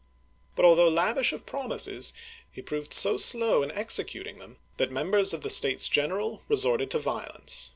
[0.55, 2.11] But although lavish of promises,
[2.51, 6.97] he proved so slow in executing them, that members of the States General resorted to
[6.97, 7.69] violence.